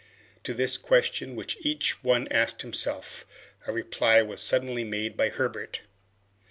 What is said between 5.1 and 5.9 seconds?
by Herbert.